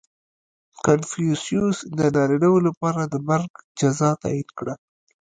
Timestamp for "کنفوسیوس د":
0.85-1.99